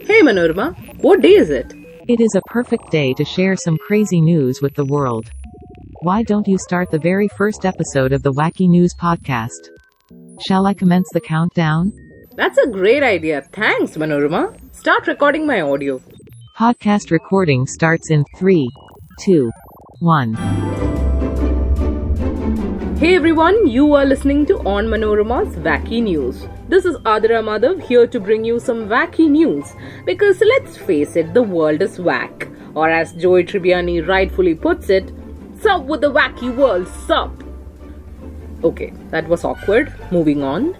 Hey 0.00 0.22
Manorama, 0.22 0.74
what 1.02 1.20
day 1.20 1.34
is 1.34 1.50
it? 1.50 1.72
It 2.08 2.20
is 2.20 2.34
a 2.34 2.42
perfect 2.50 2.90
day 2.90 3.14
to 3.14 3.24
share 3.24 3.54
some 3.54 3.78
crazy 3.78 4.20
news 4.20 4.60
with 4.60 4.74
the 4.74 4.84
world. 4.84 5.30
Why 6.02 6.24
don't 6.24 6.48
you 6.48 6.58
start 6.58 6.90
the 6.90 6.98
very 6.98 7.28
first 7.28 7.64
episode 7.64 8.12
of 8.12 8.24
the 8.24 8.32
Wacky 8.32 8.68
News 8.68 8.92
podcast? 8.92 9.68
Shall 10.48 10.66
I 10.66 10.74
commence 10.74 11.08
the 11.12 11.20
countdown? 11.20 11.92
That's 12.34 12.58
a 12.58 12.66
great 12.66 13.04
idea. 13.04 13.42
Thanks, 13.52 13.96
Manorama. 13.96 14.52
Start 14.74 15.06
recording 15.06 15.46
my 15.46 15.60
audio. 15.60 16.00
Podcast 16.58 17.12
recording 17.12 17.68
starts 17.68 18.10
in 18.10 18.24
3, 18.36 18.68
2, 19.20 19.48
1. 20.00 20.87
Hey 22.98 23.14
everyone, 23.14 23.68
you 23.68 23.94
are 23.94 24.04
listening 24.04 24.44
to 24.46 24.58
On 24.66 24.86
Manorama's 24.86 25.54
Wacky 25.58 26.02
News. 26.02 26.48
This 26.68 26.84
is 26.84 26.96
Athira 27.10 27.44
Madhav 27.48 27.80
here 27.80 28.08
to 28.08 28.18
bring 28.18 28.44
you 28.44 28.58
some 28.58 28.88
wacky 28.88 29.30
news 29.30 29.72
because 30.04 30.40
let's 30.40 30.76
face 30.76 31.14
it, 31.14 31.32
the 31.32 31.44
world 31.44 31.80
is 31.80 32.00
whack. 32.00 32.48
Or 32.74 32.90
as 32.90 33.12
Joey 33.12 33.44
Tribbiani 33.44 34.04
rightfully 34.08 34.56
puts 34.56 34.90
it, 34.90 35.12
sup 35.60 35.84
with 35.84 36.00
the 36.00 36.10
wacky 36.10 36.52
world, 36.52 36.88
sup. 36.88 37.30
Okay, 38.64 38.92
that 39.10 39.28
was 39.28 39.44
awkward. 39.44 39.94
Moving 40.10 40.42
on. 40.42 40.76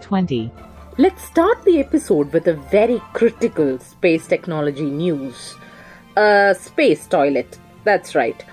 20. 0.00 0.50
Let's 0.98 1.22
start 1.22 1.64
the 1.64 1.78
episode 1.78 2.32
with 2.32 2.48
a 2.48 2.54
very 2.54 3.00
critical 3.12 3.78
space 3.78 4.26
technology 4.26 4.90
news. 4.90 5.54
A 6.16 6.56
space 6.58 7.06
toilet. 7.06 7.56
That's 7.84 8.16
right. 8.16 8.44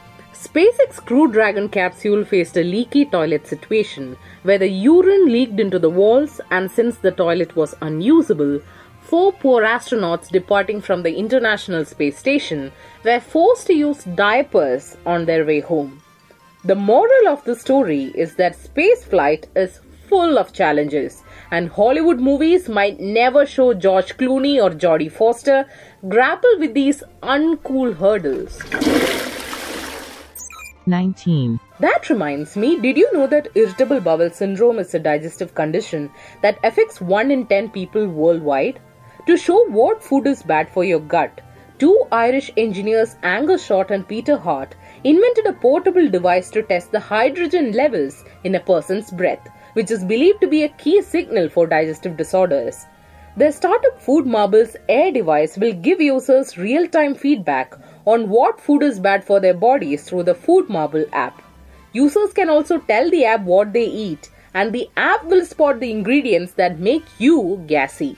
SpaceX 0.43 0.95
Crew 1.05 1.31
Dragon 1.31 1.69
capsule 1.69 2.25
faced 2.25 2.57
a 2.57 2.63
leaky 2.63 3.05
toilet 3.05 3.45
situation 3.45 4.17
where 4.41 4.57
the 4.57 4.67
urine 4.67 5.31
leaked 5.31 5.59
into 5.59 5.77
the 5.77 5.89
walls, 5.89 6.41
and 6.49 6.71
since 6.71 6.97
the 6.97 7.11
toilet 7.11 7.55
was 7.55 7.75
unusable, 7.81 8.59
four 9.01 9.31
poor 9.33 9.61
astronauts 9.61 10.29
departing 10.29 10.81
from 10.81 11.03
the 11.03 11.13
International 11.13 11.85
Space 11.85 12.17
Station 12.17 12.71
were 13.05 13.19
forced 13.19 13.67
to 13.67 13.75
use 13.75 14.03
diapers 14.15 14.97
on 15.05 15.25
their 15.25 15.45
way 15.45 15.59
home. 15.59 16.01
The 16.65 16.73
moral 16.73 17.27
of 17.27 17.43
the 17.43 17.55
story 17.55 18.05
is 18.15 18.33
that 18.37 18.57
spaceflight 18.57 19.45
is 19.55 19.79
full 20.09 20.39
of 20.39 20.53
challenges, 20.53 21.21
and 21.51 21.69
Hollywood 21.69 22.19
movies 22.19 22.67
might 22.67 22.99
never 22.99 23.45
show 23.45 23.75
George 23.75 24.17
Clooney 24.17 24.59
or 24.59 24.71
Jodie 24.71 25.11
Foster 25.11 25.67
grapple 26.09 26.57
with 26.57 26.73
these 26.73 27.03
uncool 27.21 27.95
hurdles. 27.95 28.59
19. 30.87 31.59
That 31.79 32.09
reminds 32.09 32.55
me, 32.55 32.79
did 32.79 32.97
you 32.97 33.11
know 33.13 33.27
that 33.27 33.49
irritable 33.55 34.01
bowel 34.01 34.29
syndrome 34.29 34.79
is 34.79 34.93
a 34.93 34.99
digestive 34.99 35.53
condition 35.53 36.09
that 36.41 36.59
affects 36.63 36.99
1 36.99 37.31
in 37.31 37.45
10 37.47 37.69
people 37.69 38.07
worldwide? 38.07 38.79
To 39.27 39.37
show 39.37 39.69
what 39.69 40.03
food 40.03 40.27
is 40.27 40.43
bad 40.43 40.69
for 40.69 40.83
your 40.83 40.99
gut, 40.99 41.41
two 41.77 42.05
Irish 42.11 42.51
engineers 42.57 43.15
Angus 43.23 43.65
Short 43.65 43.91
and 43.91 44.07
Peter 44.07 44.37
Hart 44.37 44.75
invented 45.03 45.47
a 45.47 45.53
portable 45.53 46.09
device 46.09 46.49
to 46.51 46.63
test 46.63 46.91
the 46.91 46.99
hydrogen 46.99 47.71
levels 47.71 48.23
in 48.43 48.55
a 48.55 48.59
person's 48.59 49.11
breath, 49.11 49.47
which 49.73 49.91
is 49.91 50.03
believed 50.03 50.41
to 50.41 50.47
be 50.47 50.63
a 50.63 50.69
key 50.69 51.01
signal 51.01 51.49
for 51.49 51.67
digestive 51.67 52.17
disorders. 52.17 52.85
Their 53.37 53.53
startup 53.53 54.01
Food 54.01 54.25
Marbles 54.25 54.75
Air 54.89 55.11
device 55.11 55.57
will 55.57 55.71
give 55.71 56.01
users 56.01 56.57
real 56.57 56.85
time 56.87 57.15
feedback 57.15 57.75
on 58.05 58.29
what 58.29 58.59
food 58.59 58.83
is 58.83 58.99
bad 58.99 59.23
for 59.23 59.39
their 59.39 59.53
bodies 59.53 60.03
through 60.03 60.23
the 60.23 60.35
Food 60.35 60.69
Marble 60.69 61.05
app. 61.13 61.41
Users 61.93 62.33
can 62.33 62.49
also 62.49 62.79
tell 62.79 63.09
the 63.09 63.25
app 63.25 63.41
what 63.41 63.73
they 63.73 63.85
eat, 63.85 64.29
and 64.53 64.73
the 64.73 64.89
app 64.97 65.23
will 65.25 65.45
spot 65.45 65.79
the 65.79 65.91
ingredients 65.91 66.53
that 66.53 66.79
make 66.79 67.03
you 67.19 67.63
gassy. 67.67 68.17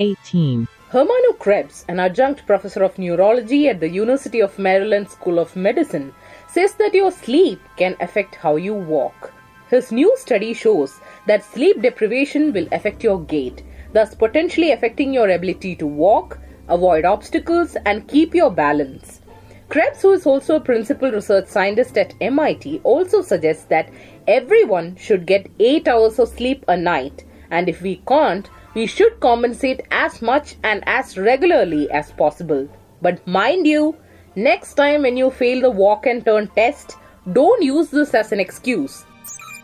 18. 0.00 0.68
Hermano 0.90 1.32
Krebs, 1.38 1.84
an 1.88 1.98
adjunct 1.98 2.46
professor 2.46 2.82
of 2.82 2.98
neurology 2.98 3.68
at 3.68 3.80
the 3.80 3.88
University 3.88 4.40
of 4.40 4.58
Maryland 4.58 5.10
School 5.10 5.38
of 5.38 5.56
Medicine, 5.56 6.14
says 6.48 6.74
that 6.74 6.94
your 6.94 7.10
sleep 7.10 7.60
can 7.76 7.96
affect 8.00 8.36
how 8.36 8.56
you 8.56 8.72
walk. 8.72 9.32
His 9.68 9.90
new 9.90 10.16
study 10.16 10.54
shows 10.54 11.00
that 11.26 11.42
sleep 11.42 11.82
deprivation 11.82 12.52
will 12.52 12.68
affect 12.70 13.02
your 13.02 13.20
gait, 13.24 13.64
thus 13.92 14.14
potentially 14.14 14.70
affecting 14.70 15.12
your 15.12 15.28
ability 15.30 15.74
to 15.76 15.86
walk, 15.86 16.38
avoid 16.68 17.04
obstacles, 17.04 17.76
and 17.84 18.08
keep 18.08 18.34
your 18.34 18.50
balance. 18.50 19.20
Krebs, 19.68 20.02
who 20.02 20.12
is 20.12 20.26
also 20.26 20.56
a 20.56 20.60
principal 20.60 21.10
research 21.10 21.48
scientist 21.48 21.98
at 21.98 22.14
MIT, 22.20 22.80
also 22.84 23.20
suggests 23.20 23.64
that 23.64 23.90
everyone 24.28 24.94
should 24.96 25.26
get 25.26 25.50
8 25.58 25.88
hours 25.88 26.18
of 26.18 26.28
sleep 26.28 26.64
a 26.68 26.76
night, 26.76 27.24
and 27.50 27.68
if 27.68 27.82
we 27.82 28.02
can't, 28.06 28.48
we 28.74 28.86
should 28.86 29.18
compensate 29.20 29.80
as 29.90 30.22
much 30.22 30.56
and 30.62 30.84
as 30.86 31.16
regularly 31.16 31.90
as 31.90 32.12
possible. 32.12 32.68
But 33.02 33.26
mind 33.26 33.66
you, 33.66 33.96
next 34.36 34.74
time 34.74 35.02
when 35.02 35.16
you 35.16 35.30
fail 35.30 35.62
the 35.62 35.70
walk 35.70 36.06
and 36.06 36.24
turn 36.24 36.48
test, 36.48 36.96
don't 37.32 37.62
use 37.62 37.90
this 37.90 38.14
as 38.14 38.32
an 38.32 38.38
excuse. 38.38 39.04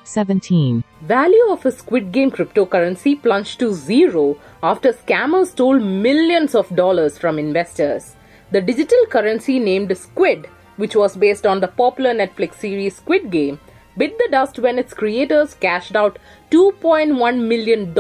17. 0.05 0.85
Value 1.03 1.51
of 1.51 1.67
a 1.67 1.73
Squid 1.73 2.13
Game 2.13 2.31
cryptocurrency 2.31 3.21
plunged 3.21 3.59
to 3.61 3.73
zero 3.73 4.37
after 4.63 4.93
scammers 4.93 5.49
stole 5.49 5.79
millions 5.79 6.55
of 6.55 6.75
dollars 6.75 7.19
from 7.19 7.39
investors. 7.39 8.17
The 8.51 8.61
digital 8.61 9.07
currency 9.09 9.59
named 9.59 9.97
Squid, 9.97 10.49
which 10.77 10.95
was 10.95 11.17
based 11.17 11.47
on 11.47 11.61
the 11.61 11.69
popular 11.69 12.15
Netflix 12.15 12.55
series 12.55 12.97
Squid 12.97 13.31
Game, 13.31 13.59
bit 13.97 14.17
the 14.19 14.29
dust 14.31 14.59
when 14.59 14.79
its 14.79 14.95
creators 14.95 15.55
cashed 15.55 15.97
out 15.97 16.19
$2.1 16.51 17.47
million 17.47 17.95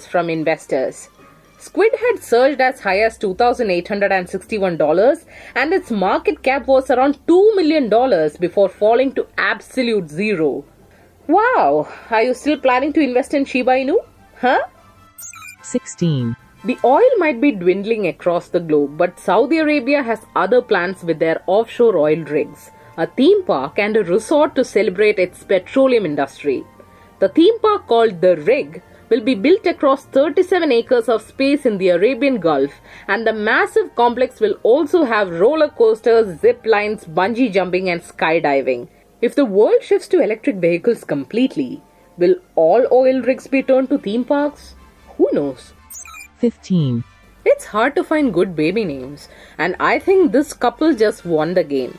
from 0.00 0.30
investors. 0.30 1.08
Squid 1.58 1.92
had 1.98 2.22
surged 2.22 2.60
as 2.60 2.80
high 2.80 3.00
as 3.00 3.18
$2,861 3.18 5.24
and 5.54 5.72
its 5.72 5.90
market 5.90 6.42
cap 6.42 6.66
was 6.66 6.90
around 6.90 7.18
$2 7.26 7.56
million 7.56 7.88
before 8.38 8.68
falling 8.68 9.14
to 9.14 9.26
absolute 9.38 10.08
zero. 10.08 10.64
Wow, 11.28 11.88
are 12.08 12.22
you 12.22 12.34
still 12.34 12.56
planning 12.56 12.92
to 12.92 13.00
invest 13.00 13.34
in 13.34 13.44
Shiba 13.44 13.72
Inu? 13.72 13.96
Huh? 14.40 14.60
16. 15.62 16.36
The 16.64 16.78
oil 16.84 17.10
might 17.18 17.40
be 17.40 17.50
dwindling 17.50 18.06
across 18.06 18.48
the 18.48 18.60
globe, 18.60 18.96
but 18.96 19.18
Saudi 19.18 19.58
Arabia 19.58 20.04
has 20.04 20.24
other 20.36 20.62
plans 20.62 21.02
with 21.02 21.18
their 21.18 21.42
offshore 21.48 21.96
oil 21.96 22.22
rigs, 22.24 22.70
a 22.96 23.08
theme 23.08 23.42
park, 23.42 23.76
and 23.76 23.96
a 23.96 24.04
resort 24.04 24.54
to 24.54 24.62
celebrate 24.64 25.18
its 25.18 25.42
petroleum 25.42 26.06
industry. 26.06 26.64
The 27.18 27.28
theme 27.28 27.58
park 27.58 27.88
called 27.88 28.20
The 28.20 28.36
Rig 28.36 28.82
will 29.08 29.20
be 29.20 29.34
built 29.34 29.66
across 29.66 30.04
37 30.04 30.70
acres 30.70 31.08
of 31.08 31.22
space 31.22 31.66
in 31.66 31.78
the 31.78 31.88
Arabian 31.88 32.38
Gulf, 32.38 32.70
and 33.08 33.26
the 33.26 33.32
massive 33.32 33.96
complex 33.96 34.38
will 34.38 34.58
also 34.62 35.02
have 35.02 35.40
roller 35.40 35.70
coasters, 35.70 36.38
zip 36.40 36.64
lines, 36.64 37.04
bungee 37.04 37.52
jumping, 37.52 37.90
and 37.90 38.00
skydiving. 38.00 38.86
If 39.22 39.34
the 39.34 39.46
world 39.46 39.82
shifts 39.82 40.08
to 40.08 40.20
electric 40.20 40.56
vehicles 40.56 41.02
completely, 41.02 41.82
will 42.18 42.34
all 42.54 42.86
oil 42.92 43.22
rigs 43.22 43.46
be 43.46 43.62
turned 43.62 43.88
to 43.88 43.98
theme 43.98 44.24
parks? 44.24 44.74
Who 45.16 45.30
knows? 45.32 45.72
15. 46.38 47.02
It's 47.46 47.64
hard 47.64 47.96
to 47.96 48.04
find 48.04 48.34
good 48.34 48.54
baby 48.54 48.84
names, 48.84 49.28
and 49.56 49.74
I 49.80 49.98
think 49.98 50.32
this 50.32 50.52
couple 50.52 50.94
just 50.94 51.24
won 51.24 51.54
the 51.54 51.64
game. 51.64 51.98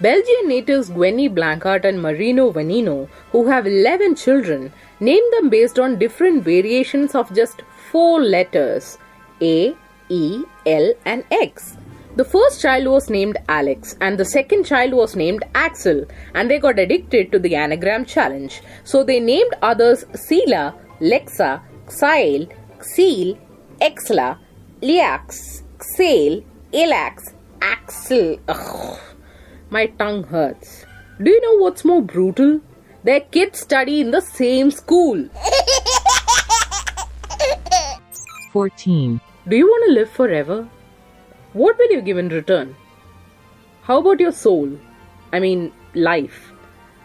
Belgian 0.00 0.48
natives 0.48 0.88
Gwenny 0.88 1.28
Blanchard 1.28 1.84
and 1.84 2.00
Marino 2.00 2.50
Vanino, 2.50 3.08
who 3.32 3.46
have 3.48 3.66
11 3.66 4.14
children, 4.16 4.72
named 5.00 5.32
them 5.34 5.50
based 5.50 5.78
on 5.78 5.98
different 5.98 6.44
variations 6.44 7.14
of 7.14 7.34
just 7.34 7.60
four 7.90 8.22
letters 8.22 8.96
A, 9.42 9.76
E, 10.08 10.42
L, 10.64 10.94
and 11.04 11.24
X. 11.30 11.76
The 12.16 12.24
first 12.24 12.62
child 12.62 12.86
was 12.86 13.10
named 13.10 13.38
Alex, 13.48 13.96
and 14.00 14.16
the 14.16 14.24
second 14.24 14.64
child 14.66 14.92
was 14.94 15.16
named 15.16 15.42
Axel, 15.56 16.04
and 16.34 16.48
they 16.48 16.60
got 16.60 16.78
addicted 16.78 17.32
to 17.32 17.40
the 17.40 17.56
anagram 17.56 18.04
challenge. 18.04 18.62
So 18.84 19.02
they 19.02 19.18
named 19.18 19.52
others 19.62 20.04
Sela, 20.12 20.74
Lexa, 21.00 21.60
Xyle, 21.86 22.48
Xeel, 22.78 23.36
Exla, 23.80 24.38
Liax, 24.80 25.62
Xale, 25.98 26.44
Elax, 26.72 27.34
Axel. 27.60 28.38
Ugh, 28.46 29.00
my 29.70 29.86
tongue 29.86 30.22
hurts. 30.22 30.86
Do 31.20 31.32
you 31.32 31.40
know 31.40 31.64
what's 31.64 31.84
more 31.84 32.00
brutal? 32.02 32.60
Their 33.02 33.22
kids 33.22 33.58
study 33.58 34.00
in 34.00 34.12
the 34.12 34.20
same 34.20 34.70
school. 34.70 35.28
14. 38.52 39.20
Do 39.48 39.56
you 39.56 39.66
want 39.66 39.88
to 39.88 39.94
live 39.94 40.10
forever? 40.10 40.68
What 41.54 41.78
will 41.78 41.92
you 41.92 42.02
give 42.02 42.18
in 42.18 42.30
return? 42.30 42.74
How 43.82 43.98
about 44.00 44.18
your 44.18 44.32
soul? 44.32 44.76
I 45.32 45.38
mean, 45.38 45.70
life. 45.94 46.50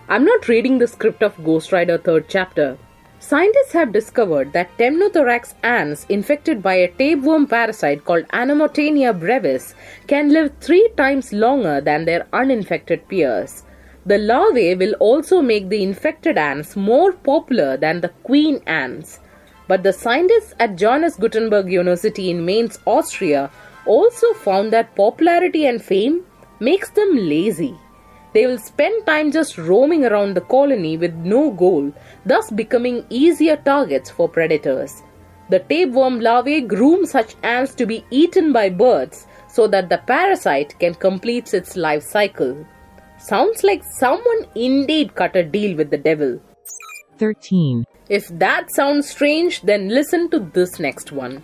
I'm 0.08 0.26
not 0.26 0.48
reading 0.48 0.80
the 0.80 0.88
script 0.88 1.22
of 1.22 1.44
Ghost 1.46 1.72
Rider 1.72 2.00
3rd 2.00 2.26
chapter. 2.28 2.78
Scientists 3.20 3.74
have 3.74 3.92
discovered 3.94 4.52
that 4.54 4.76
Temnothorax 4.80 5.54
ants 5.62 6.08
infected 6.10 6.64
by 6.64 6.74
a 6.74 6.92
tapeworm 6.94 7.46
parasite 7.46 8.06
called 8.06 8.28
Anomotaenia 8.30 9.20
brevis 9.20 9.76
can 10.08 10.34
live 10.34 10.52
three 10.60 10.90
times 10.98 11.32
longer 11.32 11.80
than 11.80 12.06
their 12.06 12.26
uninfected 12.34 13.08
peers. 13.08 13.66
The 14.08 14.18
larvae 14.18 14.74
will 14.74 14.94
also 14.94 15.44
make 15.44 15.70
the 15.70 15.84
infected 15.84 16.40
ants 16.40 16.76
more 16.76 17.14
popular 17.14 17.78
than 17.78 18.02
the 18.02 18.14
queen 18.24 18.64
ants. 18.66 19.20
But 19.68 19.84
the 19.84 19.94
scientists 19.94 20.56
at 20.60 20.76
Johannes 20.76 21.18
Gutenberg 21.18 21.72
University 21.72 22.32
in 22.32 22.44
Mainz, 22.44 22.80
Austria, 22.88 23.52
also 23.90 24.34
found 24.34 24.72
that 24.72 24.96
popularity 24.96 25.66
and 25.66 25.84
fame 25.84 26.24
makes 26.60 26.90
them 26.92 27.16
lazy. 27.16 27.76
They 28.34 28.46
will 28.46 28.60
spend 28.60 29.06
time 29.06 29.32
just 29.32 29.58
roaming 29.58 30.06
around 30.06 30.36
the 30.36 30.42
colony 30.56 30.98
with 30.98 31.16
no 31.16 31.50
goal, 31.50 31.92
thus 32.26 32.52
becoming 32.52 33.06
easier 33.10 33.58
targets 33.58 34.12
for 34.12 34.30
predators. 34.30 35.02
The 35.50 35.60
tapeworm 35.60 36.20
larvae 36.20 36.62
groom 36.62 37.08
such 37.08 37.36
ants 37.42 37.74
to 37.76 37.88
be 37.88 38.06
eaten 38.12 38.54
by 38.54 38.70
birds 38.70 39.26
so 39.48 39.66
that 39.68 39.90
the 39.90 39.98
parasite 39.98 40.78
can 40.80 40.94
complete 40.94 41.56
its 41.56 41.76
life 41.76 42.04
cycle. 42.04 42.66
Sounds 43.18 43.64
like 43.64 43.84
someone 43.84 44.46
indeed 44.54 45.16
cut 45.16 45.36
a 45.36 45.44
deal 45.44 45.76
with 45.76 45.90
the 45.90 45.98
devil. 45.98 46.40
13. 47.18 47.84
If 48.10 48.28
that 48.40 48.72
sounds 48.72 49.10
strange, 49.10 49.62
then 49.64 49.90
listen 49.90 50.30
to 50.30 50.40
this 50.40 50.80
next 50.80 51.12
one. 51.12 51.44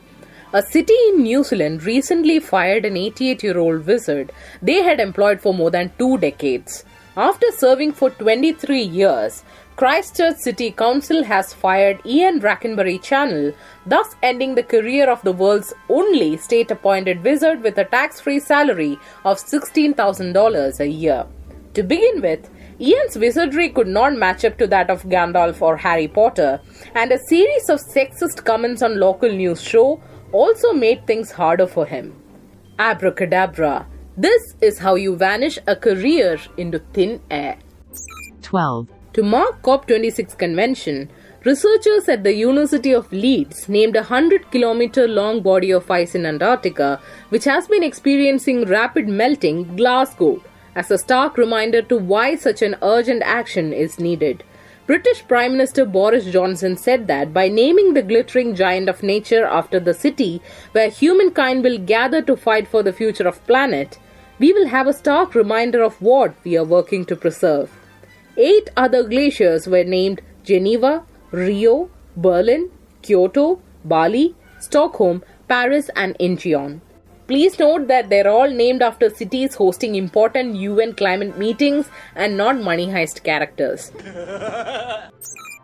A 0.58 0.62
city 0.62 0.96
in 1.10 1.24
New 1.24 1.44
Zealand 1.44 1.84
recently 1.84 2.40
fired 2.40 2.86
an 2.86 2.96
88 2.96 3.44
year 3.44 3.58
old 3.60 3.86
wizard 3.86 4.32
they 4.62 4.82
had 4.84 5.02
employed 5.02 5.42
for 5.42 5.54
more 5.54 5.70
than 5.70 5.92
two 6.00 6.18
decades. 6.18 6.86
After 7.18 7.48
serving 7.58 7.92
for 7.92 8.10
23 8.12 8.82
years, 8.82 9.44
Christchurch 9.76 10.38
City 10.38 10.72
Council 10.72 11.26
has 11.26 11.54
fired 11.54 12.00
Ian 12.06 12.40
Brackenbury 12.40 12.98
Channell, 13.00 13.54
thus 13.86 14.16
ending 14.24 14.56
the 14.56 14.64
career 14.64 15.10
of 15.10 15.22
the 15.24 15.34
world's 15.34 15.74
only 15.90 16.38
state 16.38 16.72
appointed 16.72 17.22
wizard 17.22 17.62
with 17.62 17.78
a 17.78 17.84
tax 17.84 18.22
free 18.22 18.40
salary 18.40 18.98
of 19.26 19.38
$16,000 19.38 20.80
a 20.80 20.88
year. 20.88 21.26
To 21.74 21.84
begin 21.84 22.22
with, 22.22 22.50
Ian's 22.80 23.18
wizardry 23.18 23.68
could 23.70 23.88
not 23.88 24.16
match 24.16 24.46
up 24.46 24.58
to 24.60 24.68
that 24.68 24.90
of 24.90 25.04
Gandalf 25.04 25.62
or 25.62 25.76
Harry 25.76 26.08
Potter, 26.08 26.62
and 26.94 27.12
a 27.12 27.20
series 27.28 27.70
of 27.70 27.82
sexist 27.82 28.46
comments 28.46 28.82
on 28.82 29.02
local 29.02 29.30
news 29.30 29.62
show 29.62 30.02
also 30.32 30.74
made 30.74 31.06
things 31.06 31.32
harder 31.32 31.68
for 31.68 31.86
him. 31.86 32.14
Abracadabra. 32.80 33.88
This 34.18 34.56
is 34.62 34.80
how 34.80 34.96
you 34.96 35.16
vanish 35.16 35.60
a 35.68 35.76
career 35.76 36.38
into 36.58 36.80
thin 36.94 37.22
air. 37.30 37.58
12. 38.42 38.88
To 39.14 39.24
mark 39.24 39.62
COP26 39.62 40.38
convention, 40.38 41.10
researchers 41.46 42.10
at 42.10 42.24
the 42.24 42.34
University 42.34 42.94
of 42.94 43.12
Leeds 43.12 43.70
named 43.70 43.96
a 43.96 44.00
100 44.00 44.52
kilometer 44.52 45.08
long 45.08 45.42
body 45.42 45.72
of 45.72 45.90
ice 45.90 46.16
in 46.16 46.26
Antarctica, 46.26 47.00
which 47.30 47.46
has 47.46 47.68
been 47.68 47.84
experiencing 47.84 48.66
rapid 48.66 49.08
melting, 49.08 49.76
Glasgow, 49.76 50.42
as 50.76 50.92
a 50.92 50.98
stark 50.98 51.38
reminder 51.38 51.82
to 51.84 51.98
why 51.98 52.36
such 52.36 52.62
an 52.62 52.76
urgent 52.82 53.22
action 53.24 53.72
is 53.72 54.00
needed. 54.00 54.44
British 54.88 55.28
Prime 55.28 55.54
Minister 55.54 55.84
Boris 55.84 56.26
Johnson 56.26 56.78
said 56.78 57.08
that 57.08 57.34
by 57.34 57.48
naming 57.48 57.96
the 57.96 58.04
glittering 58.04 58.54
giant 58.54 58.88
of 58.88 59.02
nature 59.02 59.44
after 59.44 59.80
the 59.80 59.96
city 59.96 60.44
where 60.74 60.90
humankind 60.90 61.64
will 61.64 61.80
gather 61.80 62.22
to 62.22 62.36
fight 62.38 62.68
for 62.68 62.84
the 62.84 62.94
future 62.94 63.28
of 63.28 63.44
planet, 63.48 63.98
we 64.38 64.54
will 64.54 64.68
have 64.68 64.86
a 64.86 64.94
stark 64.94 65.34
reminder 65.34 65.82
of 65.82 66.00
what 66.00 66.36
we 66.44 66.56
are 66.56 66.64
working 66.64 67.04
to 67.06 67.16
preserve. 67.16 67.72
Eight 68.38 68.70
other 68.78 69.02
glaciers 69.02 69.66
were 69.66 69.84
named 69.84 70.22
Geneva, 70.44 71.04
Rio, 71.32 71.90
Berlin, 72.16 72.70
Kyoto, 73.02 73.60
Bali, 73.84 74.36
Stockholm, 74.60 75.24
Paris, 75.48 75.90
and 75.96 76.16
Incheon. 76.20 76.82
Please 77.28 77.58
note 77.58 77.88
that 77.88 78.10
they're 78.10 78.30
all 78.30 78.50
named 78.50 78.84
after 78.84 79.10
cities 79.10 79.56
hosting 79.56 79.96
important 79.96 80.56
UN 80.56 80.94
climate 80.94 81.40
meetings 81.40 81.90
and 82.16 82.38
not 82.38 82.62
money 82.62 82.86
heist 82.86 83.24
characters. 83.24 83.92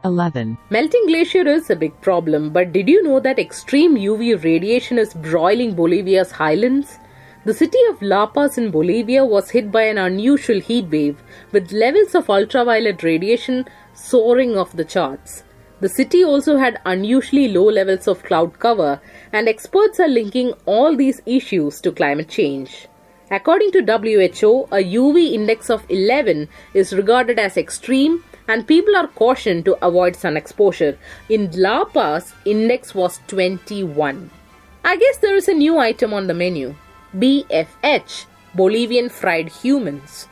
11. 0.04 0.58
Melting 0.72 1.06
glacier 1.06 1.48
is 1.48 1.70
a 1.70 1.76
big 1.76 2.00
problem, 2.02 2.50
but 2.50 2.72
did 2.72 2.90
you 2.90 3.04
know 3.04 3.20
that 3.20 3.38
extreme 3.38 3.96
UV 3.96 4.44
radiation 4.44 4.98
is 4.98 5.14
broiling 5.14 5.76
Bolivia's 5.76 6.32
highlands? 6.32 6.98
The 7.46 7.54
city 7.54 7.78
of 7.92 8.02
La 8.02 8.26
Paz 8.26 8.58
in 8.58 8.72
Bolivia 8.72 9.24
was 9.24 9.52
hit 9.52 9.72
by 9.72 9.84
an 9.84 10.00
unusual 10.00 10.60
heat 10.60 10.86
wave, 10.90 11.22
with 11.52 11.72
levels 11.72 12.16
of 12.16 12.30
ultraviolet 12.30 13.04
radiation 13.04 13.66
soaring 13.94 14.58
off 14.58 14.72
the 14.72 14.86
charts. 14.86 15.44
The 15.82 15.90
city 15.90 16.24
also 16.24 16.58
had 16.58 16.80
unusually 16.86 17.48
low 17.48 17.66
levels 17.66 18.08
of 18.08 18.24
cloud 18.24 18.60
cover, 18.60 19.02
and 19.34 19.50
experts 19.50 20.00
are 20.00 20.08
linking 20.08 20.54
all 20.66 20.96
these 20.96 21.22
issues 21.26 21.82
to 21.82 21.92
climate 21.92 22.30
change. 22.30 22.88
According 23.32 23.72
to 23.72 23.82
WHO, 23.82 24.68
a 24.72 24.84
UV 24.84 25.34
index 25.34 25.72
of 25.72 25.86
11 25.90 26.50
is 26.76 26.94
regarded 26.94 27.40
as 27.40 27.58
extreme 27.58 28.24
and 28.48 28.68
people 28.68 28.96
are 28.96 29.08
cautioned 29.08 29.66
to 29.66 29.86
avoid 29.86 30.16
sun 30.16 30.36
exposure. 30.36 30.98
In 31.30 31.50
La 31.54 31.86
Paz, 31.86 32.34
index 32.46 32.94
was 32.94 33.20
21. 33.28 34.30
I 34.84 34.98
guess 34.98 35.18
there 35.18 35.36
is 35.36 35.48
a 35.48 35.54
new 35.54 35.78
item 35.78 36.14
on 36.14 36.28
the 36.28 36.34
menu. 36.34 36.76
BFH, 37.16 38.26
Bolivian 38.54 39.10
fried 39.10 39.50
humans. 39.50 40.28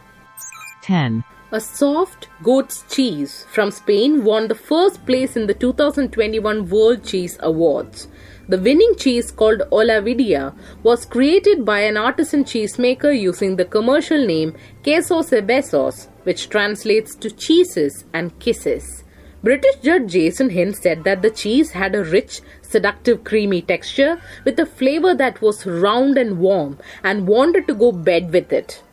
10. 0.81 1.24
A 1.51 1.60
soft 1.60 2.28
goat's 2.44 2.84
cheese 2.88 3.48
from 3.51 3.72
Spain 3.72 4.24
won 4.24 4.48
the 4.48 4.54
first 4.54 5.04
place 5.07 5.36
in 5.36 5.48
the 5.48 5.56
2021 5.56 6.69
World 6.69 7.04
Cheese 7.04 7.40
Awards. 7.40 8.07
The 8.48 8.60
winning 8.60 8.94
cheese 8.96 9.31
called 9.31 9.63
Olavidia 9.72 10.54
was 10.84 11.07
created 11.07 11.66
by 11.66 11.80
an 11.80 11.98
artisan 11.98 12.44
cheesemaker 12.44 13.19
using 13.19 13.56
the 13.56 13.66
commercial 13.66 14.24
name 14.24 14.56
Quesos 14.84 15.31
y 15.31 15.42
Besos, 15.42 16.10
which 16.22 16.50
translates 16.50 17.16
to 17.16 17.31
cheeses 17.31 18.06
and 18.13 18.38
kisses. 18.40 19.04
British 19.42 19.78
judge 19.78 20.12
Jason 20.12 20.52
Hind 20.52 20.75
said 20.75 21.04
that 21.06 21.24
the 21.24 21.31
cheese 21.31 21.72
had 21.72 21.95
a 21.95 22.04
rich, 22.04 22.42
seductive, 22.62 23.24
creamy 23.24 23.63
texture 23.63 24.22
with 24.45 24.60
a 24.60 24.68
flavor 24.68 25.16
that 25.16 25.42
was 25.42 25.66
round 25.66 26.16
and 26.16 26.38
warm 26.38 26.78
and 27.04 27.28
wanted 27.28 27.66
to 27.66 27.74
go 27.74 27.92
bed 27.92 28.31
with 28.31 28.54
it. 28.54 28.84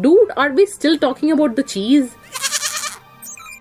Dude, 0.00 0.30
are 0.36 0.52
we 0.52 0.66
still 0.66 0.96
talking 0.98 1.32
about 1.32 1.56
the 1.56 1.62
cheese? 1.62 2.14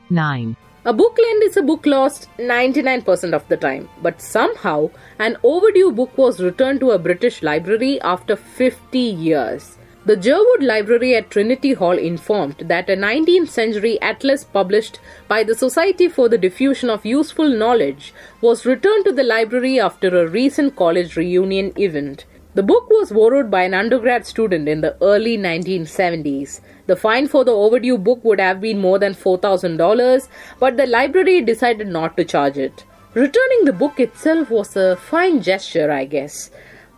9. 0.09 0.55
A 0.85 0.93
book 0.93 1.17
lend 1.21 1.43
is 1.43 1.57
a 1.57 1.61
book 1.61 1.85
lost 1.85 2.29
99% 2.37 3.33
of 3.33 3.47
the 3.47 3.57
time, 3.57 3.89
but 4.01 4.21
somehow 4.21 4.89
an 5.17 5.37
overdue 5.43 5.91
book 5.91 6.17
was 6.17 6.39
returned 6.39 6.79
to 6.79 6.91
a 6.91 6.99
British 6.99 7.41
library 7.41 7.99
after 8.01 8.35
50 8.35 8.99
years. 8.99 9.77
The 10.05 10.15
Jerwood 10.15 10.61
Library 10.61 11.15
at 11.15 11.29
Trinity 11.29 11.73
Hall 11.73 11.97
informed 11.97 12.55
that 12.59 12.89
a 12.89 12.95
19th 12.95 13.49
century 13.49 14.01
atlas 14.01 14.43
published 14.45 14.99
by 15.27 15.43
the 15.43 15.55
Society 15.55 16.07
for 16.07 16.29
the 16.29 16.37
Diffusion 16.37 16.89
of 16.89 17.05
Useful 17.05 17.49
Knowledge 17.49 18.13
was 18.39 18.65
returned 18.65 19.05
to 19.05 19.11
the 19.11 19.23
library 19.23 19.79
after 19.79 20.07
a 20.07 20.27
recent 20.27 20.75
college 20.75 21.17
reunion 21.17 21.73
event. 21.77 22.25
The 22.55 22.63
book 22.63 22.89
was 22.89 23.11
borrowed 23.11 23.51
by 23.51 23.61
an 23.61 23.75
undergrad 23.75 24.25
student 24.25 24.67
in 24.67 24.81
the 24.81 24.97
early 25.03 25.37
1970s. 25.37 26.61
The 26.87 26.95
fine 26.95 27.27
for 27.27 27.45
the 27.45 27.51
overdue 27.51 27.99
book 27.99 28.23
would 28.23 28.39
have 28.39 28.59
been 28.59 28.79
more 28.79 28.97
than 28.97 29.13
$4,000, 29.13 30.27
but 30.59 30.75
the 30.75 30.87
library 30.87 31.41
decided 31.41 31.87
not 31.87 32.17
to 32.17 32.25
charge 32.25 32.57
it. 32.57 32.85
Returning 33.13 33.65
the 33.65 33.73
book 33.73 33.99
itself 33.99 34.49
was 34.49 34.75
a 34.75 34.95
fine 34.95 35.43
gesture, 35.43 35.91
I 35.91 36.05
guess. 36.05 36.49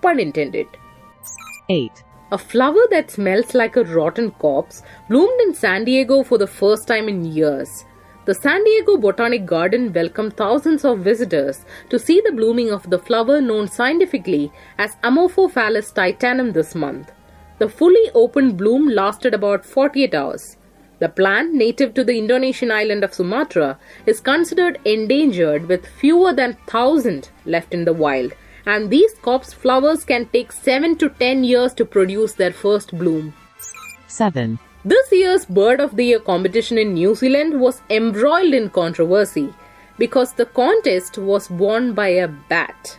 Pun 0.01 0.21
intended. 0.21 0.67
8. 1.69 1.91
A 2.31 2.37
flower 2.37 2.87
that 2.89 3.11
smells 3.11 3.53
like 3.53 3.75
a 3.75 3.83
rotten 3.83 4.31
corpse 4.31 4.83
bloomed 5.09 5.41
in 5.41 5.53
San 5.53 5.83
Diego 5.83 6.23
for 6.23 6.37
the 6.37 6.47
first 6.47 6.87
time 6.87 7.09
in 7.09 7.25
years. 7.25 7.83
The 8.23 8.35
San 8.35 8.63
Diego 8.63 8.97
Botanic 8.97 9.47
Garden 9.47 9.91
welcomed 9.93 10.37
thousands 10.37 10.85
of 10.85 10.99
visitors 10.99 11.65
to 11.89 11.97
see 11.97 12.21
the 12.21 12.31
blooming 12.31 12.69
of 12.69 12.87
the 12.87 12.99
flower 12.99 13.41
known 13.41 13.67
scientifically 13.67 14.51
as 14.77 14.95
Amorphophallus 14.97 15.91
titanum 15.91 16.53
this 16.53 16.75
month. 16.75 17.11
The 17.57 17.67
fully 17.67 18.11
opened 18.13 18.57
bloom 18.57 18.89
lasted 18.89 19.33
about 19.33 19.65
48 19.65 20.13
hours. 20.13 20.57
The 20.99 21.09
plant, 21.09 21.55
native 21.55 21.95
to 21.95 22.03
the 22.03 22.15
Indonesian 22.15 22.69
island 22.69 23.03
of 23.03 23.15
Sumatra, 23.15 23.79
is 24.05 24.19
considered 24.19 24.77
endangered 24.85 25.67
with 25.67 25.87
fewer 25.87 26.31
than 26.31 26.53
1000 26.65 27.29
left 27.45 27.73
in 27.73 27.85
the 27.85 27.93
wild, 27.93 28.33
and 28.67 28.91
these 28.91 29.15
corpse 29.23 29.51
flowers 29.51 30.05
can 30.05 30.27
take 30.27 30.51
7 30.51 30.95
to 30.97 31.09
10 31.09 31.43
years 31.43 31.73
to 31.73 31.85
produce 31.85 32.33
their 32.33 32.53
first 32.53 32.95
bloom. 32.95 33.33
7. 34.05 34.59
This 34.83 35.11
year's 35.11 35.45
Bird 35.45 35.79
of 35.79 35.95
the 35.95 36.05
Year 36.05 36.19
competition 36.19 36.79
in 36.79 36.95
New 36.95 37.13
Zealand 37.13 37.59
was 37.61 37.83
embroiled 37.91 38.55
in 38.55 38.71
controversy 38.71 39.53
because 39.99 40.33
the 40.33 40.47
contest 40.47 41.19
was 41.19 41.51
won 41.51 41.93
by 41.93 42.07
a 42.07 42.27
bat. 42.27 42.97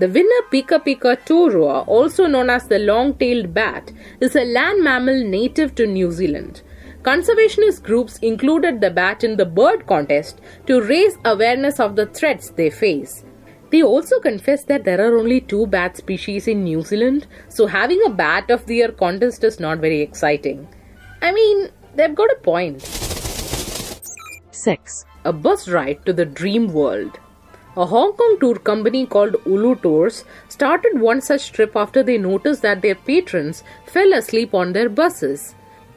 The 0.00 0.08
winner 0.08 0.42
Pekapeka-tou-roa, 0.52 1.84
also 1.84 2.26
known 2.26 2.50
as 2.50 2.68
the 2.68 2.78
long-tailed 2.78 3.54
bat, 3.54 3.90
is 4.20 4.36
a 4.36 4.44
land 4.44 4.84
mammal 4.84 5.24
native 5.24 5.74
to 5.76 5.86
New 5.86 6.10
Zealand. 6.10 6.60
Conservationist 7.00 7.82
groups 7.82 8.18
included 8.18 8.82
the 8.82 8.90
bat 8.90 9.24
in 9.24 9.38
the 9.38 9.46
bird 9.46 9.86
contest 9.86 10.42
to 10.66 10.82
raise 10.82 11.16
awareness 11.24 11.80
of 11.80 11.96
the 11.96 12.04
threats 12.04 12.50
they 12.50 12.68
face. 12.68 13.24
They 13.70 13.82
also 13.82 14.20
confessed 14.20 14.68
that 14.68 14.84
there 14.84 15.00
are 15.00 15.16
only 15.16 15.40
two 15.40 15.66
bat 15.68 15.96
species 15.96 16.46
in 16.48 16.64
New 16.64 16.82
Zealand, 16.82 17.26
so 17.48 17.66
having 17.66 18.02
a 18.04 18.10
bat 18.10 18.50
of 18.50 18.66
the 18.66 18.74
year 18.74 18.92
contest 18.92 19.42
is 19.42 19.58
not 19.58 19.78
very 19.78 20.02
exciting. 20.02 20.68
I 21.24 21.32
mean, 21.32 21.70
they've 21.96 22.14
got 22.14 22.30
a 22.30 22.36
point. 22.42 22.82
6. 24.50 25.04
A 25.24 25.32
bus 25.32 25.68
ride 25.68 26.04
to 26.04 26.12
the 26.12 26.26
dream 26.26 26.70
world. 26.70 27.18
A 27.78 27.86
Hong 27.86 28.12
Kong 28.12 28.36
tour 28.40 28.56
company 28.56 29.06
called 29.06 29.36
Ulu 29.46 29.76
Tours 29.76 30.24
started 30.50 31.00
one 31.00 31.22
such 31.22 31.50
trip 31.52 31.74
after 31.76 32.02
they 32.02 32.18
noticed 32.18 32.60
that 32.60 32.82
their 32.82 32.94
patrons 32.94 33.64
fell 33.86 34.12
asleep 34.12 34.52
on 34.52 34.74
their 34.74 34.90
buses. 34.90 35.54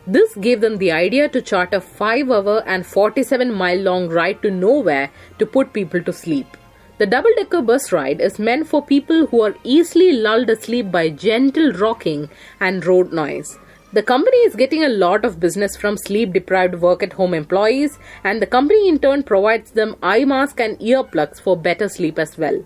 This 0.08 0.34
gave 0.36 0.62
them 0.62 0.78
the 0.78 0.94
idea 0.94 1.28
to 1.28 1.42
chart 1.42 1.74
a 1.74 1.82
5 1.82 2.32
hour 2.32 2.64
and 2.66 2.86
47 2.86 3.54
mile 3.54 3.80
long 3.80 4.08
ride 4.08 4.42
to 4.44 4.50
nowhere 4.50 5.12
to 5.40 5.46
put 5.46 5.74
people 5.74 6.02
to 6.04 6.14
sleep. 6.14 6.56
The 7.00 7.06
double 7.06 7.36
decker 7.36 7.62
bus 7.62 7.92
ride 7.92 8.22
is 8.22 8.40
meant 8.40 8.68
for 8.68 8.82
people 8.82 9.28
who 9.28 9.42
are 9.42 9.56
easily 9.66 10.14
lulled 10.14 10.50
asleep 10.50 10.90
by 10.90 11.10
gentle 11.10 11.74
rocking 11.74 12.30
and 12.62 12.86
road 12.86 13.12
noise. 13.12 13.58
The 13.94 14.04
company 14.04 14.38
is 14.40 14.56
getting 14.56 14.84
a 14.84 14.90
lot 14.90 15.24
of 15.24 15.40
business 15.40 15.78
from 15.78 15.96
sleep 15.96 16.34
deprived 16.34 16.76
work 16.82 17.02
at 17.02 17.14
home 17.14 17.34
employees, 17.34 17.98
and 18.24 18.42
the 18.42 18.46
company 18.46 18.90
in 18.90 19.00
turn 19.00 19.24
provides 19.24 19.72
them 19.72 19.96
eye 20.04 20.26
mask 20.26 20.60
and 20.60 20.78
earplugs 20.80 21.40
for 21.40 21.56
better 21.56 21.88
sleep 21.88 22.20
as 22.20 22.38
well. 22.38 22.66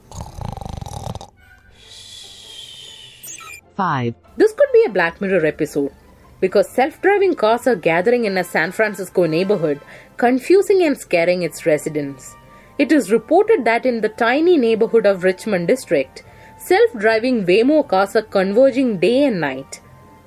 5, 3.75 4.15
This 4.37 4.53
could 4.53 4.69
be 4.73 4.83
a 4.85 4.91
Black 4.91 5.21
Mirror 5.21 5.45
episode 5.45 5.91
because 6.39 6.69
self 6.69 6.99
driving 7.01 7.35
cars 7.35 7.67
are 7.67 7.75
gathering 7.75 8.25
in 8.25 8.37
a 8.37 8.43
San 8.43 8.71
Francisco 8.71 9.25
neighborhood, 9.25 9.79
confusing 10.17 10.81
and 10.81 10.97
scaring 10.97 11.43
its 11.43 11.67
residents. 11.67 12.35
It 12.79 12.91
is 12.91 13.11
reported 13.11 13.63
that 13.65 13.85
in 13.85 14.01
the 14.01 14.09
tiny 14.09 14.57
neighborhood 14.57 15.05
of 15.05 15.23
Richmond 15.23 15.67
District, 15.67 16.23
self 16.57 16.91
driving 16.97 17.45
Waymo 17.45 17.87
cars 17.87 18.15
are 18.15 18.23
converging 18.23 18.97
day 18.97 19.25
and 19.25 19.39
night. 19.39 19.80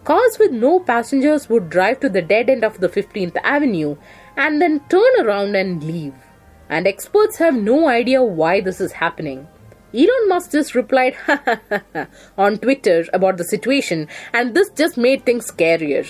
Cars 0.04 0.38
with 0.38 0.52
no 0.52 0.80
passengers 0.80 1.48
would 1.48 1.70
drive 1.70 1.98
to 2.00 2.10
the 2.10 2.20
dead 2.20 2.50
end 2.50 2.62
of 2.62 2.78
the 2.78 2.90
15th 2.90 3.36
Avenue 3.42 3.96
and 4.36 4.60
then 4.60 4.80
turn 4.90 5.10
around 5.20 5.56
and 5.56 5.82
leave. 5.82 6.14
And 6.68 6.86
experts 6.86 7.38
have 7.38 7.54
no 7.54 7.88
idea 7.88 8.22
why 8.22 8.60
this 8.60 8.82
is 8.82 8.92
happening. 8.92 9.48
Elon 9.94 10.28
Musk 10.28 10.52
just 10.52 10.74
replied 10.74 11.16
on 12.36 12.58
Twitter 12.58 13.06
about 13.14 13.38
the 13.38 13.44
situation, 13.44 14.08
and 14.32 14.54
this 14.54 14.68
just 14.70 14.96
made 14.98 15.24
things 15.24 15.50
scarier. 15.50 16.04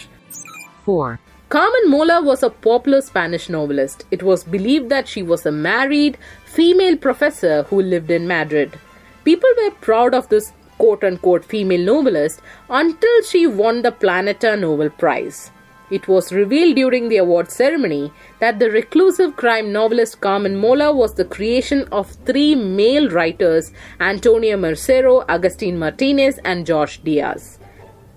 4, 0.84 1.20
Carmen 1.50 1.90
Mola 1.90 2.20
was 2.22 2.42
a 2.42 2.50
popular 2.50 3.00
Spanish 3.00 3.48
novelist. 3.48 4.06
It 4.10 4.22
was 4.22 4.42
believed 4.42 4.88
that 4.88 5.06
she 5.06 5.22
was 5.22 5.46
a 5.46 5.52
married 5.52 6.18
female 6.46 6.96
professor 6.96 7.64
who 7.64 7.80
lived 7.80 8.10
in 8.10 8.26
Madrid. 8.26 8.78
People 9.24 9.50
were 9.62 9.70
proud 9.70 10.14
of 10.14 10.28
this 10.30 10.52
quote 10.78 11.04
unquote 11.04 11.44
female 11.44 11.84
novelist 11.84 12.40
until 12.68 13.22
she 13.22 13.46
won 13.46 13.82
the 13.82 13.92
Planeta 13.92 14.58
Nobel 14.58 14.90
Prize. 14.90 15.50
It 15.90 16.08
was 16.08 16.32
revealed 16.32 16.76
during 16.76 17.08
the 17.08 17.18
award 17.18 17.50
ceremony 17.50 18.12
that 18.40 18.58
the 18.58 18.70
reclusive 18.70 19.36
crime 19.36 19.70
novelist 19.70 20.20
Carmen 20.20 20.56
Mola 20.56 20.92
was 20.92 21.14
the 21.14 21.26
creation 21.26 21.86
of 21.92 22.10
three 22.24 22.54
male 22.54 23.10
writers 23.10 23.70
Antonio 24.00 24.56
Mercero, 24.56 25.24
Agustin 25.28 25.78
Martinez, 25.78 26.38
and 26.44 26.64
George 26.64 27.04
Diaz. 27.04 27.58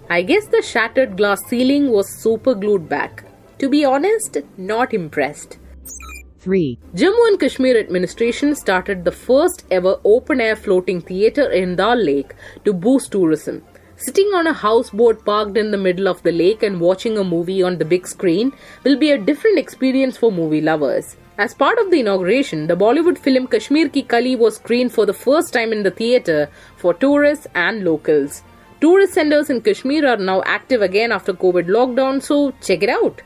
I 0.09 0.21
guess 0.21 0.47
the 0.47 0.61
shattered 0.61 1.17
glass 1.17 1.43
ceiling 1.49 1.91
was 1.91 2.21
super 2.21 2.55
glued 2.55 2.87
back. 2.87 3.25
To 3.59 3.67
be 3.67 3.83
honest, 3.83 4.37
not 4.57 4.93
impressed. 4.93 5.57
3, 6.47 6.79
Jammu 6.95 7.23
and 7.27 7.39
Kashmir 7.41 7.77
administration 7.77 8.55
started 8.55 9.03
the 9.03 9.11
first 9.11 9.65
ever 9.69 9.99
open 10.05 10.39
air 10.39 10.55
floating 10.55 11.01
theatre 11.01 11.49
in 11.51 11.75
Dal 11.75 11.97
Lake 11.97 12.35
to 12.63 12.71
boost 12.71 13.11
tourism. 13.11 13.65
Sitting 13.97 14.27
on 14.33 14.47
a 14.47 14.53
houseboat 14.53 15.25
parked 15.25 15.57
in 15.57 15.71
the 15.71 15.83
middle 15.85 16.07
of 16.07 16.23
the 16.23 16.31
lake 16.31 16.63
and 16.63 16.79
watching 16.79 17.17
a 17.17 17.23
movie 17.25 17.61
on 17.61 17.77
the 17.77 17.83
big 17.93 18.07
screen 18.07 18.53
will 18.85 18.97
be 18.97 19.11
a 19.11 19.17
different 19.17 19.59
experience 19.59 20.15
for 20.15 20.31
movie 20.31 20.61
lovers. 20.61 21.17
As 21.37 21.53
part 21.53 21.79
of 21.79 21.91
the 21.91 21.99
inauguration, 21.99 22.67
the 22.67 22.77
Bollywood 22.77 23.17
film 23.17 23.47
Kashmir 23.47 23.89
Ki 23.89 24.03
Kali 24.03 24.37
was 24.37 24.55
screened 24.55 24.93
for 24.93 25.05
the 25.05 25.19
first 25.25 25.51
time 25.51 25.73
in 25.73 25.83
the 25.83 25.91
theatre 25.91 26.49
for 26.77 26.93
tourists 26.93 27.47
and 27.55 27.83
locals. 27.83 28.43
Tourist 28.79 29.15
centers 29.15 29.49
in 29.49 29.59
Kashmir 29.61 30.07
are 30.07 30.23
now 30.31 30.41
active 30.45 30.81
again 30.81 31.11
after 31.11 31.33
COVID 31.33 31.67
lockdown, 31.67 32.21
so 32.23 32.51
check 32.61 32.83
it 32.83 32.89
out. 32.89 33.21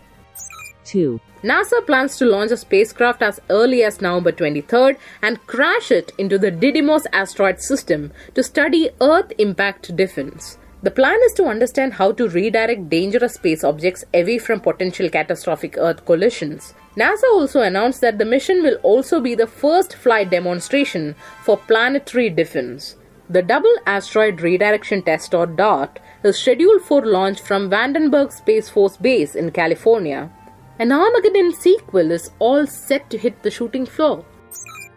2, 0.85 1.19
NASA 1.43 1.83
plans 1.87 2.17
to 2.17 2.25
launch 2.25 2.51
a 2.51 2.57
spacecraft 2.57 3.23
as 3.23 3.39
early 3.49 3.83
as 3.83 3.99
November 3.99 4.31
23rd 4.31 4.97
and 5.23 5.45
crash 5.47 5.91
it 5.91 6.11
into 6.19 6.37
the 6.37 6.51
Didymos 6.51 7.05
asteroid 7.11 7.59
system 7.59 8.11
to 8.35 8.43
study 8.43 8.91
Earth 9.01 9.31
impact 9.39 9.95
defense. 9.95 10.59
The 10.83 10.91
plan 10.91 11.19
is 11.25 11.33
to 11.33 11.45
understand 11.45 11.93
how 11.93 12.11
to 12.11 12.29
redirect 12.29 12.89
dangerous 12.89 13.35
space 13.35 13.63
objects 13.63 14.03
away 14.13 14.37
from 14.37 14.59
potential 14.59 15.09
catastrophic 15.09 15.77
Earth 15.77 16.05
collisions. 16.05 16.75
NASA 16.95 17.29
also 17.31 17.61
announced 17.61 18.01
that 18.01 18.19
the 18.19 18.25
mission 18.25 18.61
will 18.61 18.75
also 18.83 19.19
be 19.19 19.33
the 19.33 19.47
first 19.47 19.95
flight 19.95 20.29
demonstration 20.29 21.15
for 21.43 21.57
planetary 21.57 22.29
defense. 22.29 22.97
The 23.29 23.41
Double 23.41 23.73
Asteroid 23.87 24.41
Redirection 24.41 25.03
Test 25.03 25.33
or 25.33 25.47
DART 25.47 25.99
is 26.23 26.37
scheduled 26.37 26.81
for 26.81 27.05
launch 27.05 27.39
from 27.41 27.69
Vandenberg 27.69 28.31
Space 28.31 28.69
Force 28.69 28.97
Base 28.97 29.35
in 29.35 29.51
California. 29.51 30.29
An 30.81 30.91
Armageddon 30.91 31.51
sequel 31.53 32.09
is 32.09 32.31
all 32.39 32.65
set 32.65 33.07
to 33.11 33.17
hit 33.19 33.43
the 33.43 33.51
shooting 33.51 33.85
floor. 33.85 34.25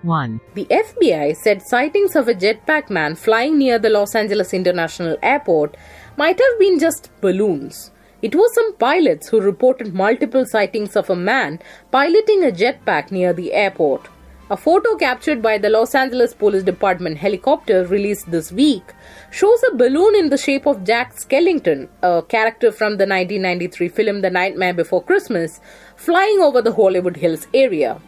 1, 0.01 0.41
The 0.55 0.65
FBI 0.65 1.37
said 1.37 1.61
sightings 1.61 2.17
of 2.17 2.27
a 2.27 2.33
jetpack 2.33 2.89
man 2.89 3.15
flying 3.15 3.59
near 3.59 3.79
the 3.79 3.91
Los 3.91 4.15
Angeles 4.15 4.55
International 4.55 5.19
Airport 5.23 5.77
might 6.17 6.41
have 6.41 6.59
been 6.59 6.79
just 6.79 7.11
balloons. 7.21 7.91
It 8.23 8.35
was 8.35 8.55
some 8.55 8.73
pilots 8.77 9.29
who 9.29 9.43
reported 9.43 9.93
multiple 9.93 10.47
sightings 10.47 10.97
of 10.97 11.11
a 11.11 11.17
man 11.17 11.61
piloting 11.91 12.45
a 12.45 12.51
jetpack 12.51 13.11
near 13.11 13.35
the 13.35 13.53
airport. 13.53 14.09
A 14.51 14.59
photo 14.59 14.95
captured 14.97 15.41
by 15.41 15.57
the 15.57 15.71
Los 15.71 15.95
Angeles 15.95 16.35
Police 16.35 16.63
Department 16.63 17.17
helicopter 17.17 17.87
released 17.87 18.31
this 18.31 18.53
week 18.53 18.83
shows 19.31 19.63
a 19.63 19.75
balloon 19.75 20.15
in 20.15 20.29
the 20.29 20.37
shape 20.37 20.67
of 20.67 20.85
Jack 20.85 21.15
Skellington, 21.15 21.89
a 22.03 22.21
character 22.21 22.71
from 22.71 22.99
the 22.99 23.07
1993 23.07 23.89
film 23.89 24.21
The 24.21 24.29
Nightmare 24.29 24.75
Before 24.75 25.03
Christmas, 25.03 25.61
flying 25.97 26.41
over 26.41 26.61
the 26.61 26.75
Hollywood 26.75 27.17
Hills 27.17 27.47
area. 27.55 27.99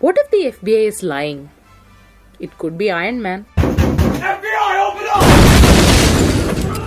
What 0.00 0.18
if 0.18 0.28
the 0.32 0.58
FBI 0.58 0.88
is 0.88 1.04
lying? 1.04 1.50
It 2.40 2.58
could 2.58 2.76
be 2.76 2.90
Iron 2.90 3.22
Man. 3.22 3.46
FBI, 3.54 4.88
open 4.88 5.06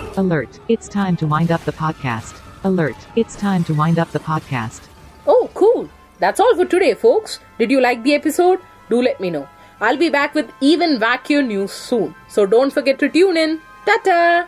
up! 0.09 0.17
Alert, 0.17 0.59
it's 0.67 0.89
time 0.89 1.15
to 1.17 1.25
wind 1.25 1.51
up 1.51 1.63
the 1.63 1.71
podcast. 1.71 2.37
Alert, 2.65 2.97
it's 3.15 3.37
time 3.37 3.63
to 3.63 3.73
wind 3.73 3.97
up 3.97 4.11
the 4.11 4.19
podcast. 4.19 4.81
Oh, 5.25 5.49
cool. 5.53 5.89
That's 6.19 6.39
all 6.39 6.55
for 6.55 6.65
today, 6.65 6.93
folks. 6.93 7.39
Did 7.59 7.71
you 7.71 7.81
like 7.81 8.03
the 8.03 8.13
episode? 8.15 8.59
Do 8.89 9.01
let 9.01 9.19
me 9.19 9.29
know. 9.29 9.47
I'll 9.79 9.97
be 9.97 10.09
back 10.09 10.33
with 10.33 10.51
even 10.59 10.97
wackier 10.97 11.45
news 11.45 11.71
soon. 11.71 12.15
So 12.27 12.45
don't 12.45 12.73
forget 12.73 12.97
to 12.99 13.09
tune 13.09 13.37
in. 13.37 13.61
Ta 13.85 13.97
ta! 14.03 14.47